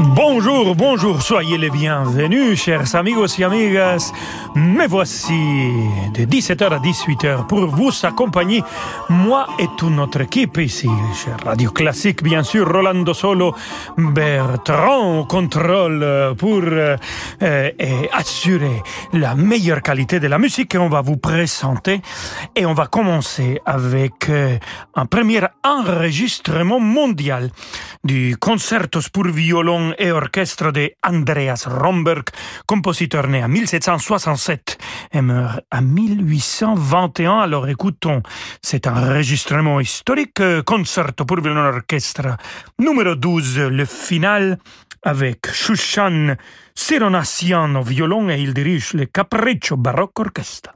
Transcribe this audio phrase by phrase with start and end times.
[0.00, 4.12] Bonjour, bonjour, soyez les bienvenus, chers amigos et amigas.
[4.54, 5.32] Me voici
[6.14, 8.62] de 17h à 18h pour vous accompagner,
[9.08, 13.56] moi et toute notre équipe ici, chez Radio Classique, bien sûr, Rolando Solo,
[13.96, 16.96] Bertrand au contrôle pour euh,
[17.42, 17.70] euh,
[18.12, 22.00] assurer la meilleure qualité de la musique qu'on va vous présenter.
[22.54, 24.58] Et on va commencer avec euh,
[24.94, 27.50] un premier enregistrement mondial
[28.04, 32.24] du concerto pour violon et orchestre de Andreas Romberg,
[32.66, 34.78] compositeur né en 1767
[35.12, 37.38] et meurt en 1821.
[37.38, 38.22] Alors écoutons
[38.62, 42.36] cet enregistrement historique, concerto pour violon orchestre
[42.78, 44.58] numéro 12, le final
[45.02, 46.36] avec Shushan
[46.74, 50.74] Sironassian au violon et il dirige le Capriccio Baroque Orchestra.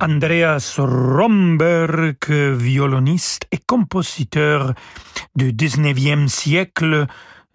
[0.00, 4.72] Andreas Romberg, violoniste et compositeur
[5.34, 7.06] du 19e siècle,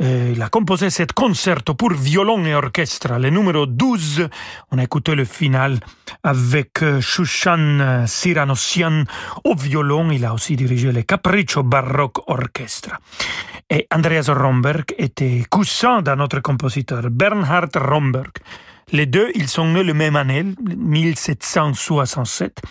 [0.02, 4.28] euh, il a composé cet concerto pour violon et orchestre, le numéro 12.
[4.72, 5.80] On a écouté le final
[6.22, 9.06] avec euh, Shushan Siranossian
[9.46, 10.12] au violon.
[10.12, 13.00] Il a aussi dirigé le Capriccio Baroque Orchestra.
[13.70, 18.34] Et Andreas Romberg était cousin d'un autre compositeur, Bernhard Romberg.
[18.92, 22.62] Les deux, ils sont nés le même année, 1767.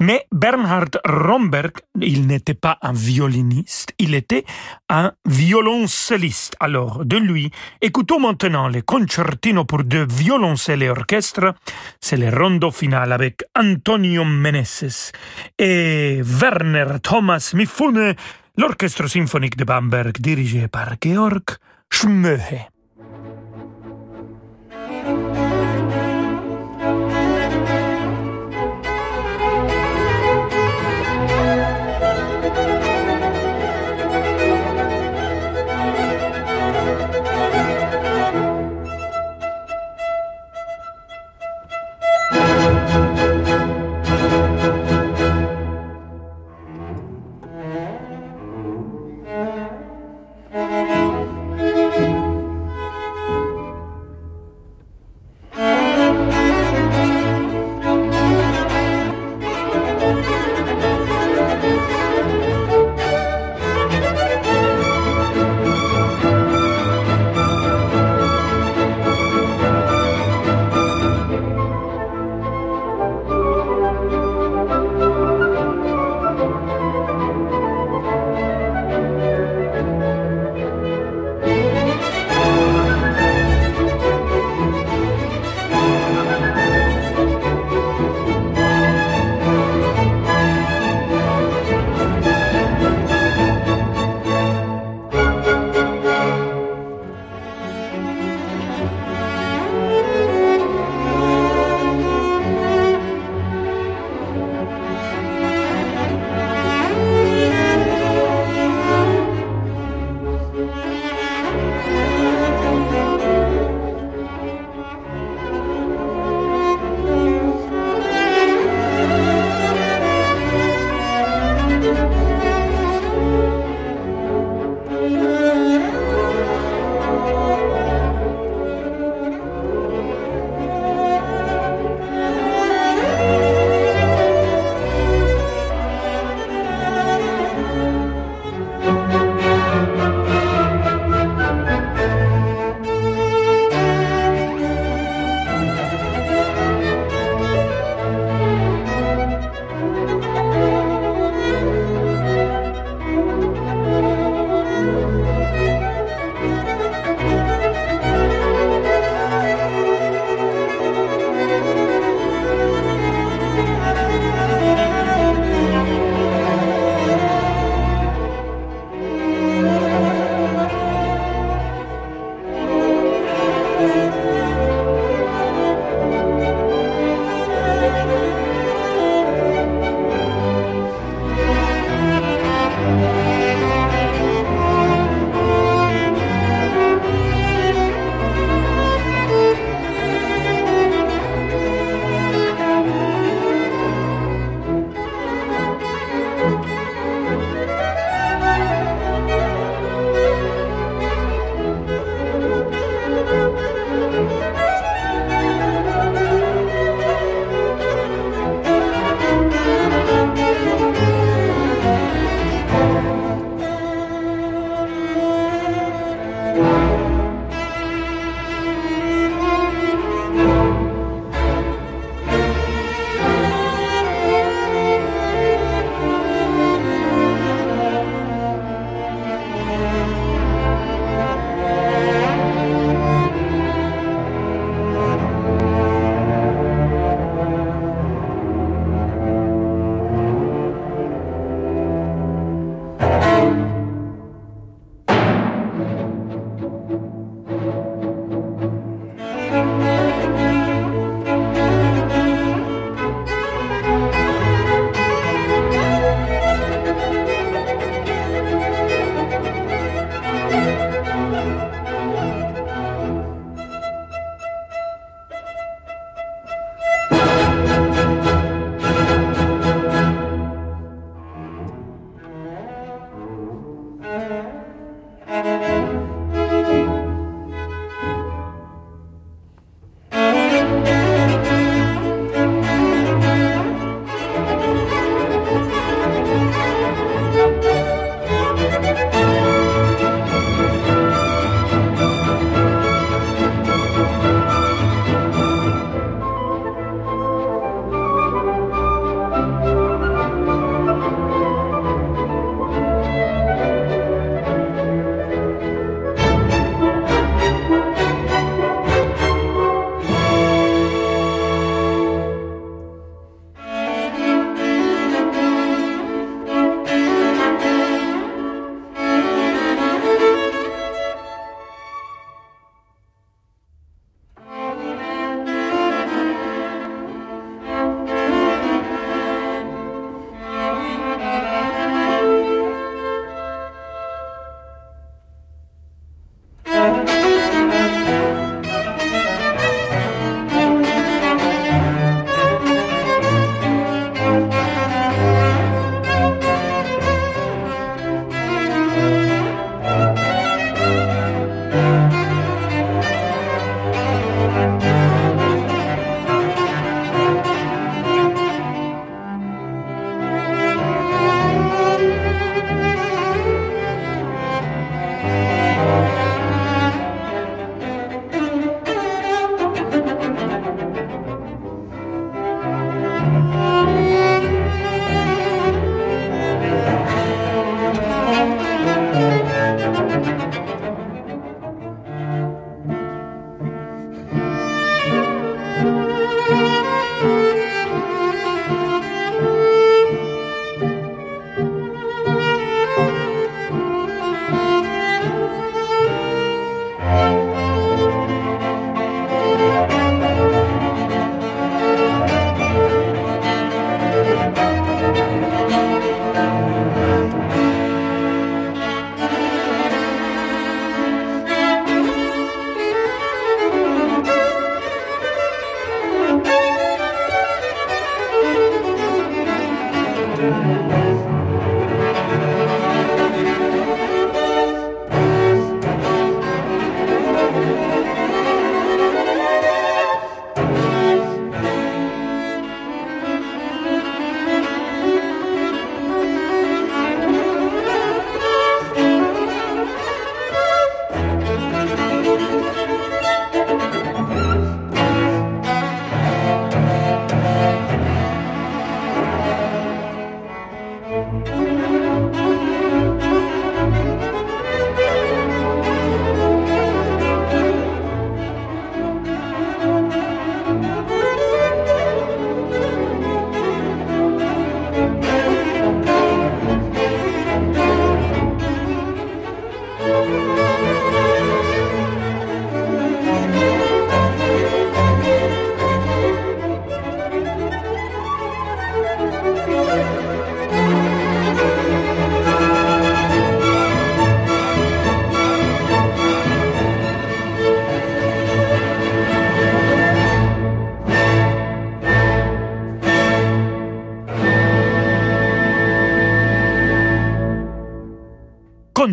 [0.00, 4.44] Mais Bernhard Romberg, il n'était pas un violoniste, il était
[4.88, 6.56] un violoncelliste.
[6.58, 11.54] Alors, de lui, écoutons maintenant le concertino pour deux violoncelles et orchestre.
[12.00, 15.12] C'est le rondo final avec Antonio Meneses
[15.56, 18.16] et Werner Thomas Mifune,
[18.56, 21.44] l'orchestre symphonique de Bamberg dirigé par Georg
[21.90, 22.71] Schmöhe.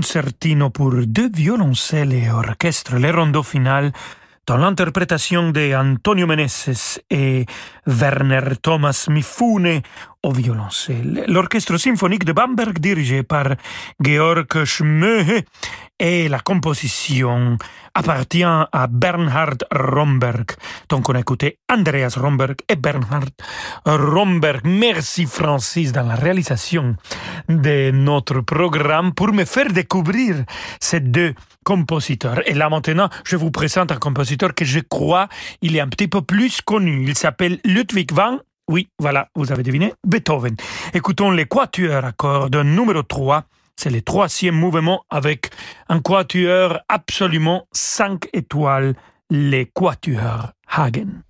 [0.10, 3.92] Concertino pour deux violoncelles et orchestre, le rondo final,
[4.48, 7.46] dans l'interprétation de Antonio Meneses et
[7.90, 9.82] Werner Thomas Mifune
[10.22, 11.26] au violoncelle.
[11.28, 13.56] L'orchestre symphonique de Bamberg dirigé par
[14.00, 15.44] Georg Schmöhe
[15.98, 17.58] et la composition
[17.94, 20.52] appartient à Bernhard Romberg.
[20.88, 23.30] Donc on a écouté Andreas Romberg et Bernhard
[23.86, 24.62] Romberg.
[24.66, 26.96] Merci Francis dans la réalisation
[27.50, 30.44] de notre programme pour me faire découvrir
[30.80, 31.34] ces deux
[31.66, 32.42] compositeurs.
[32.46, 35.28] Et là maintenant, je vous présente un compositeur que je crois
[35.62, 37.04] il est un petit peu plus connu.
[37.08, 40.56] Il s'appelle Ludwig van oui, voilà, vous avez deviné, Beethoven.
[40.94, 43.46] Écoutons les quatuors à cordes numéro 3
[43.78, 45.50] c'est le troisième mouvement avec
[45.88, 48.96] un quatuor absolument 5 étoiles,
[49.30, 51.24] les quatuors Hagen.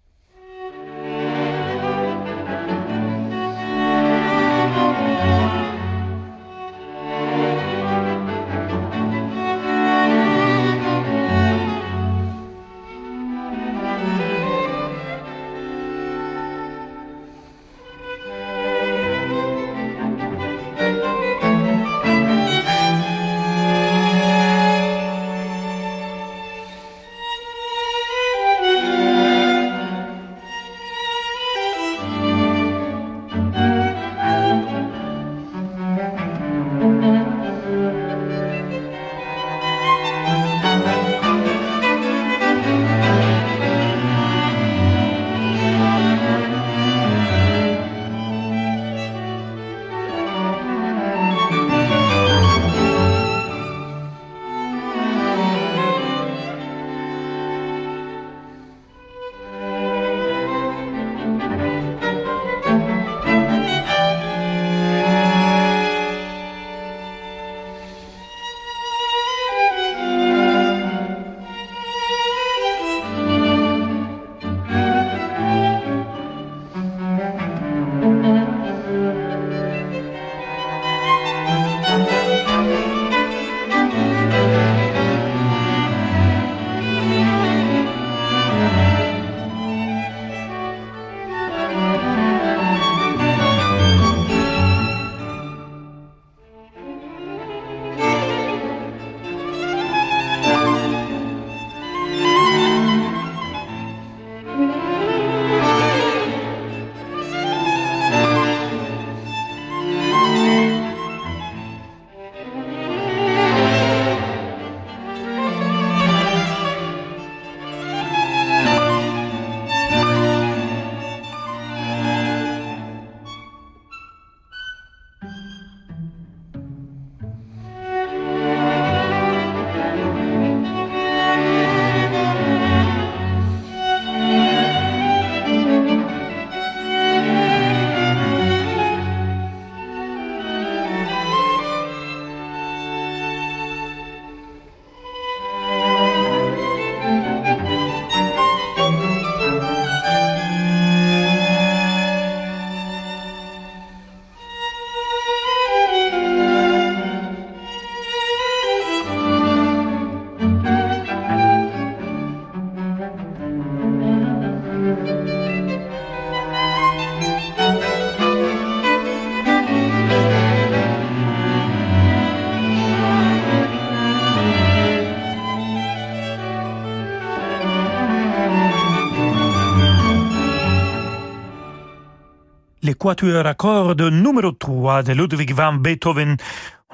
[183.09, 186.37] Quatuor à cordes numéro 3 de Ludwig van Beethoven.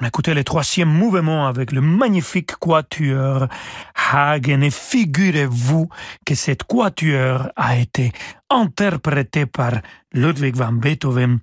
[0.00, 3.48] On a écouté le troisième mouvement avec le magnifique quatuor
[4.10, 5.90] Hagen et figurez-vous
[6.24, 8.12] que cette quatuor a été
[8.50, 9.72] interprété par
[10.12, 11.38] Ludwig van Beethoven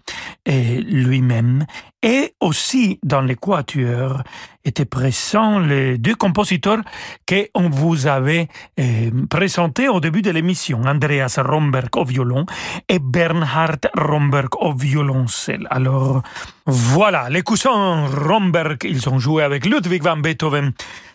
[0.45, 1.65] et lui-même
[2.01, 4.21] et aussi dans les quatuors
[4.65, 6.81] étaient présents les deux compositeurs
[7.27, 8.47] qu'on vous avait
[8.79, 12.45] euh, présentés au début de l'émission, Andreas Romberg au violon
[12.89, 15.67] et Bernhard Romberg au violoncelle.
[15.69, 16.21] Alors
[16.65, 20.73] voilà, les cousins Romberg, ils ont joué avec Ludwig van Beethoven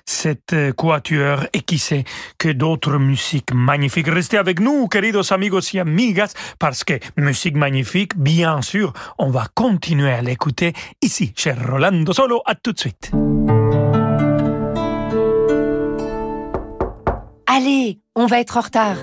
[0.09, 2.05] cette euh, quatuor et qui sait
[2.39, 4.09] que d'autres musiques magnifiques.
[4.09, 9.47] Restez avec nous, queridos amigos y amigas, parce que musique magnifique, bien sûr, on va
[9.55, 12.43] continuer à l'écouter ici, chez Rolando Solo.
[12.47, 13.13] À tout de suite.
[17.47, 18.97] Allez, on va être en retard.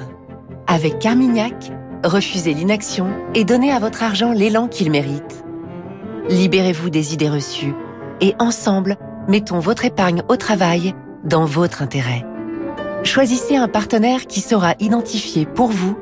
[0.67, 1.71] Avec Carmignac,
[2.03, 5.43] refusez l'inaction et donnez à votre argent l'élan qu'il mérite.
[6.29, 7.73] Libérez-vous des idées reçues
[8.21, 12.25] et ensemble, mettons votre épargne au travail dans votre intérêt.
[13.03, 15.97] Choisissez un partenaire qui saura identifier pour vous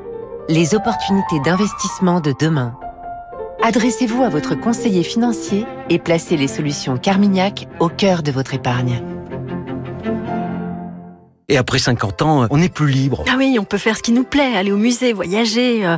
[0.48, 2.76] les opportunités d'investissement de demain.
[3.62, 9.02] Adressez-vous à votre conseiller financier et placez les solutions Carmignac au cœur de votre épargne.
[11.48, 13.24] Et après 50 ans, on n'est plus libre.
[13.28, 15.96] Ah oui, on peut faire ce qui nous plaît, aller au musée, voyager, euh,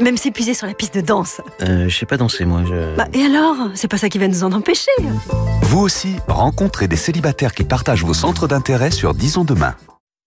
[0.00, 1.40] même s'épuiser sur la piste de danse.
[1.62, 2.62] Euh, je sais pas danser, moi.
[2.66, 2.96] Je...
[2.96, 3.56] Bah, et alors?
[3.74, 4.90] C'est pas ça qui va nous en empêcher.
[5.62, 9.74] Vous aussi, rencontrez des célibataires qui partagent vos centres d'intérêt sur Disons Demain.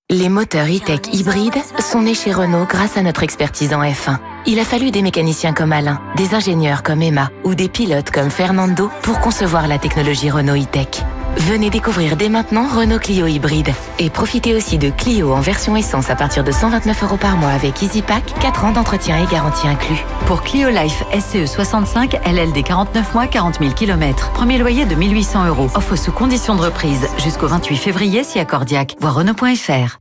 [0.09, 4.17] Les moteurs e-tech hybrides sont nés chez Renault grâce à notre expertise en F1.
[4.45, 8.29] Il a fallu des mécaniciens comme Alain, des ingénieurs comme Emma ou des pilotes comme
[8.29, 11.03] Fernando pour concevoir la technologie Renault e-tech.
[11.37, 16.09] Venez découvrir dès maintenant Renault Clio hybride et profitez aussi de Clio en version essence
[16.09, 20.03] à partir de 129 euros par mois avec EasyPack, 4 ans d'entretien et garantie inclus.
[20.27, 24.31] Pour Clio Life SCE 65, LLD 49 mois, 40 000 km.
[24.33, 25.69] Premier loyer de 1800 euros.
[25.75, 28.95] Offre sous condition de reprise jusqu'au 28 février si accordiaque.
[28.99, 30.00] Voir Renault.fr.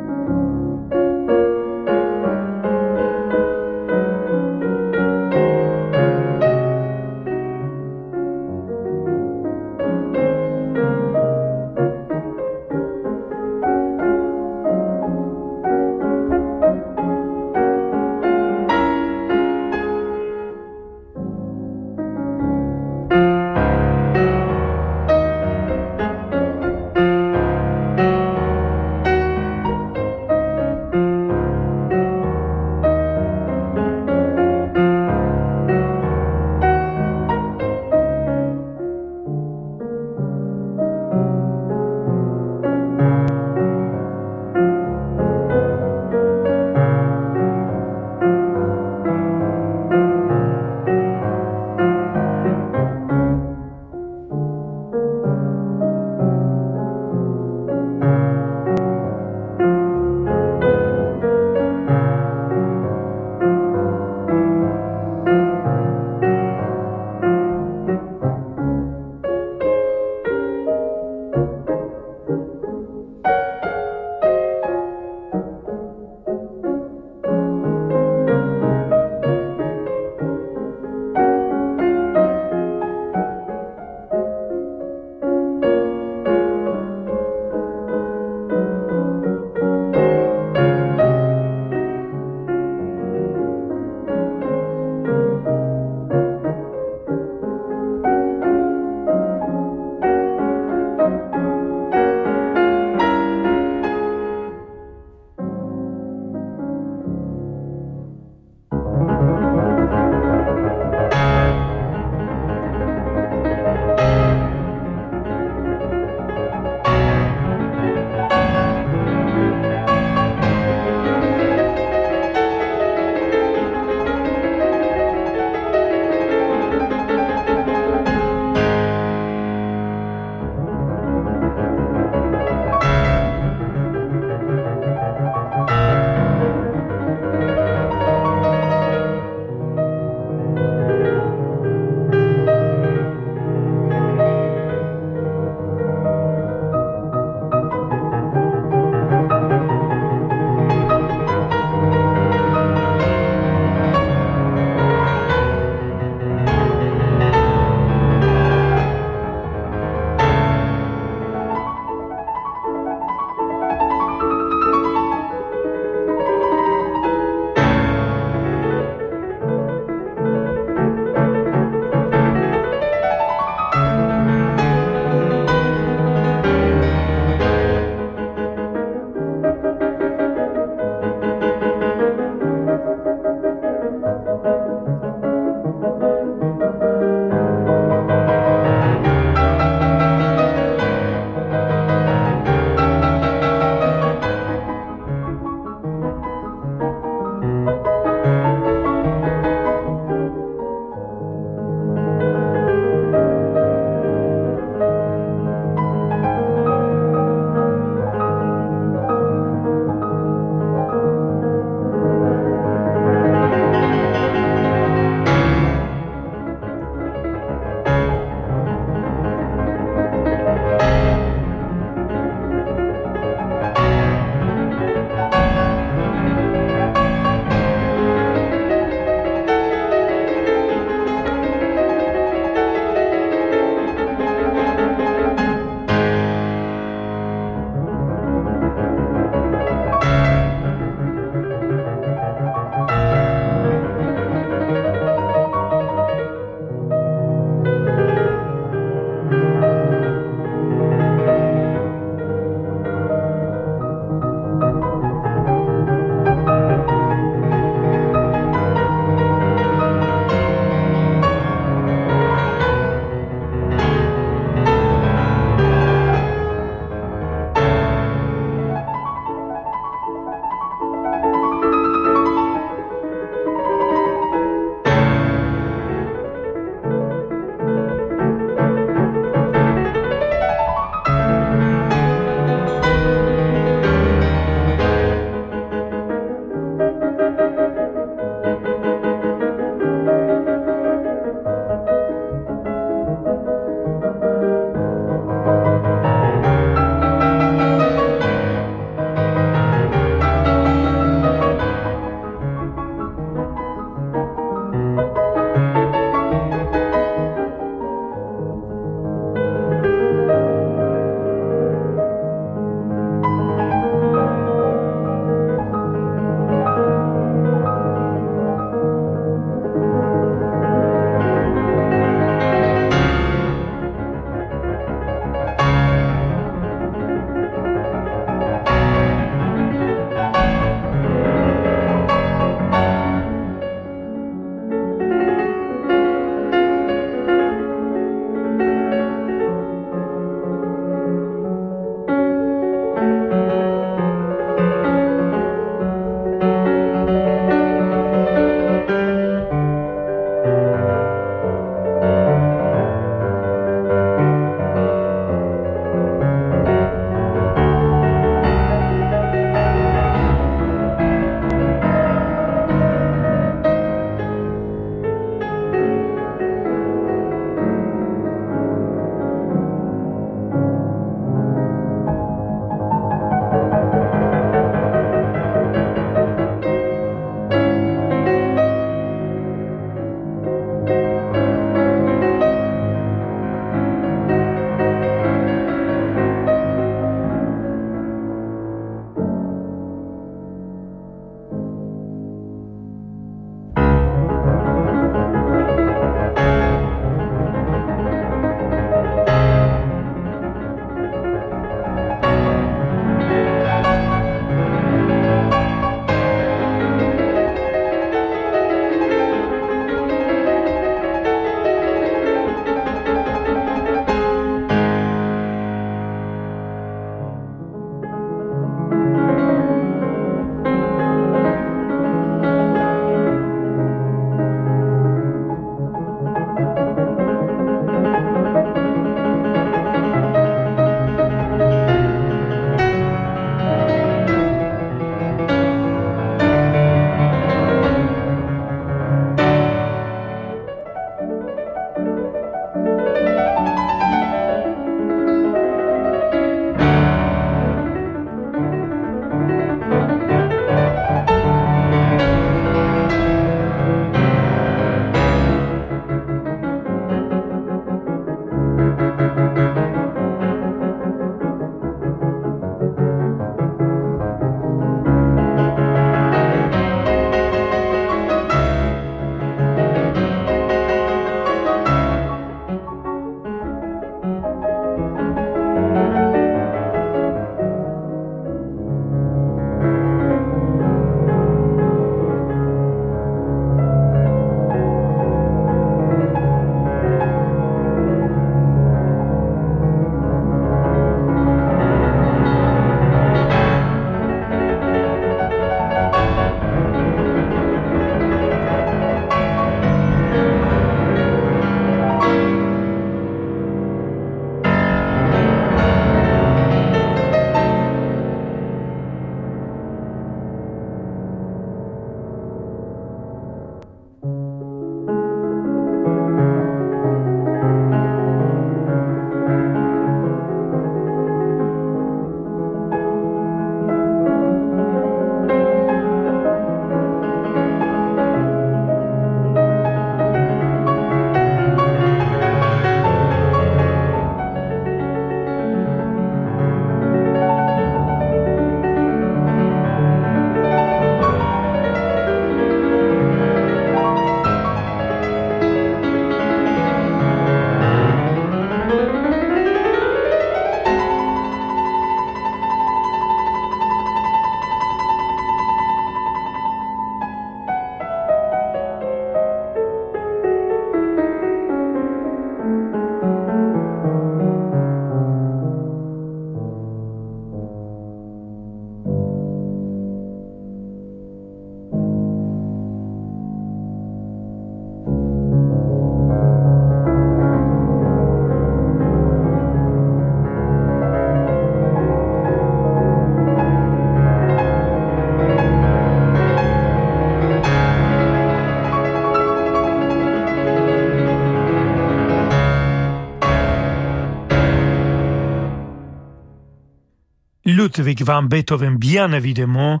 [598.00, 600.00] Ludwig van Beethoven, bien évidemment.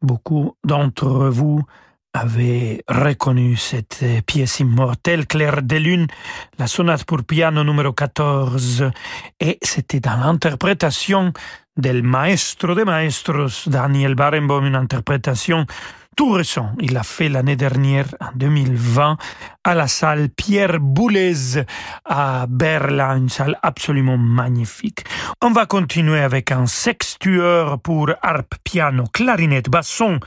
[0.00, 1.64] Beaucoup d'entre vous
[2.12, 6.06] avaient reconnu cette pièce immortelle, Claire de Lune,
[6.60, 8.92] la sonate pour piano numéro 14,
[9.40, 11.32] et c'était dans l'interprétation
[11.76, 15.66] del maestro de maestros, Daniel Barenboim, une interprétation
[16.16, 16.72] tout récent.
[16.80, 19.16] Il a fait l'année dernière, en 2020,
[19.64, 21.62] à la salle Pierre Boulez
[22.04, 25.04] à Berlin, une salle absolument magnifique.
[25.42, 30.20] On va continuer avec un sextueur pour harpe, piano, clarinette, basson,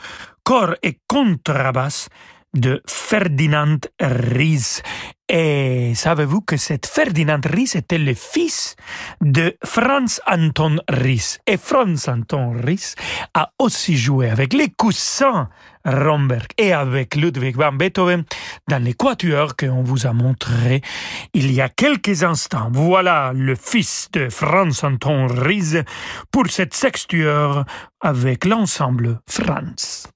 [0.44, 2.10] corps et contrebasse
[2.54, 4.82] de Ferdinand Ries.
[5.30, 8.76] Et savez-vous que cet Ferdinand Ries était le fils
[9.22, 11.38] de Franz Anton Ries.
[11.48, 12.94] Et Franz Anton Ries
[13.34, 15.50] a aussi joué avec les coussins
[15.86, 18.24] Romberg et avec Ludwig van Beethoven
[18.68, 20.82] dans les quatuors qu'on vous a montré
[21.34, 22.70] il y a quelques instants.
[22.72, 25.82] Voilà le fils de Franz Anton Ries
[26.32, 27.66] pour cette sextueur
[28.02, 30.10] avec l'ensemble Franz.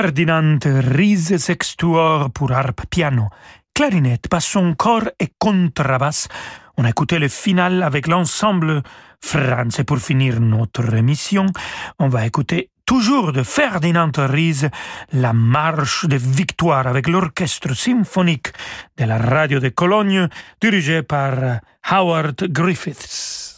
[0.00, 3.28] Ferdinand Ries sextuor pour harpe piano,
[3.74, 6.26] clarinette, basson, corps et contrebasse.
[6.78, 8.82] On a écouté le final avec l'ensemble
[9.20, 9.78] France.
[9.78, 11.44] Et pour finir notre émission,
[11.98, 14.70] on va écouter toujours de Ferdinand Ries,
[15.12, 18.54] la marche de victoire avec l'orchestre symphonique
[18.96, 20.28] de la radio de Cologne,
[20.62, 23.49] dirigé par Howard Griffiths.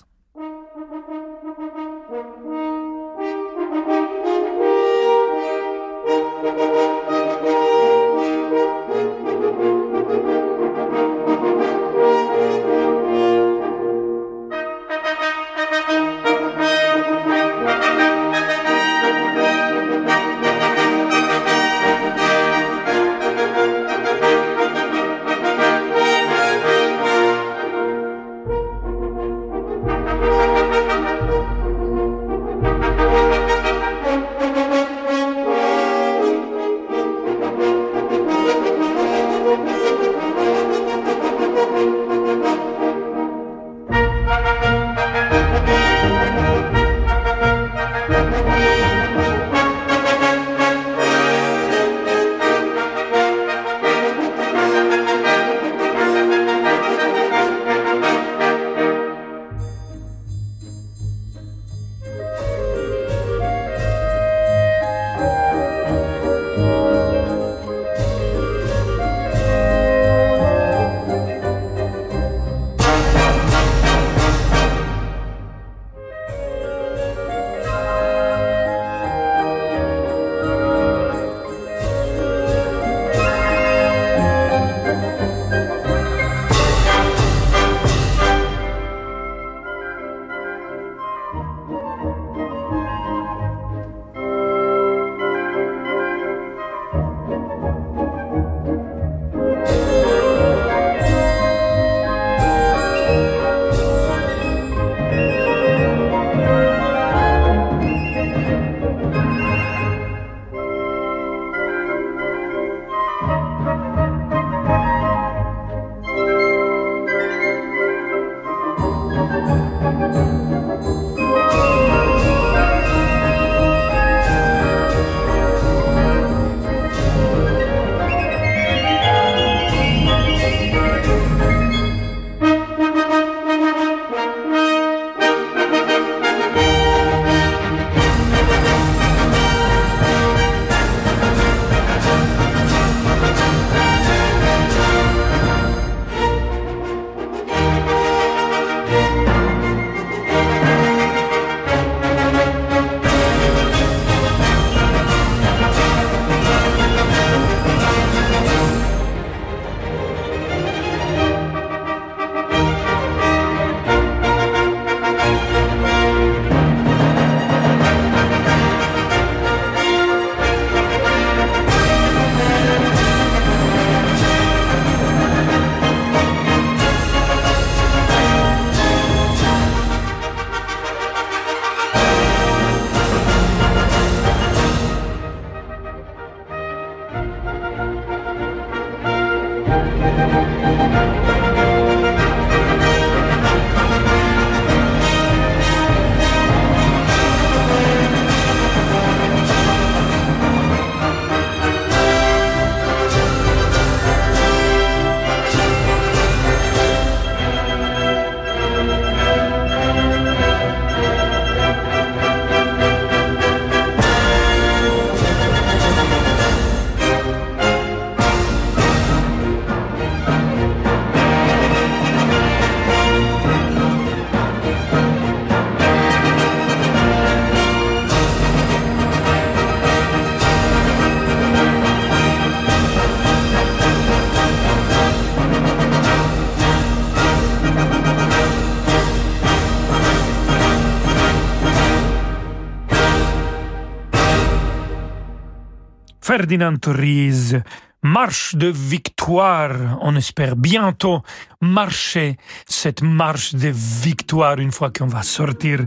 [246.35, 247.61] Ferdinand Ries,
[248.03, 249.22] marche de victoire.
[249.29, 251.23] On espère bientôt
[251.61, 255.81] marcher cette marche de victoire une fois qu'on va sortir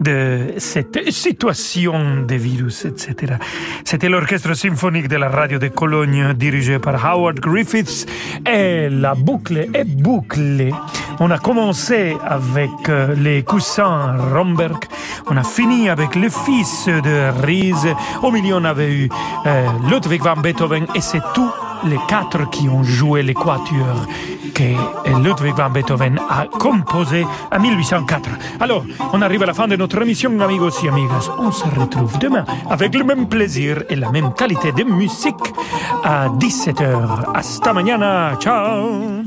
[0.00, 3.36] de cette situation de virus, etc.
[3.84, 8.06] C'était l'orchestre symphonique de la radio de Cologne dirigé par Howard Griffiths.
[8.46, 10.74] Et la boucle est bouclée.
[11.20, 14.84] On a commencé avec euh, les coussins Romberg,
[15.30, 19.08] on a fini avec le fils de Ries, au milieu on avait eu
[19.46, 21.52] euh, Ludwig van Beethoven et c'est tout
[21.84, 24.06] les quatre qui ont joué les quatuors
[24.54, 24.62] que
[25.22, 28.30] Ludwig van Beethoven a composé en 1804.
[28.60, 31.30] Alors, on arrive à la fin de notre émission, amigos et amigas.
[31.38, 35.34] On se retrouve demain avec le même plaisir et la même qualité de musique
[36.02, 37.34] à 17h.
[37.34, 38.36] Hasta mañana.
[38.40, 39.24] Ciao